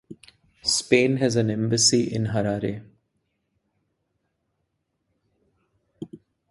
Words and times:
Spain 0.63 1.17
has 1.17 1.35
an 1.35 1.51
embassy 1.51 2.11
in 2.11 2.29
Harare. 2.33 2.81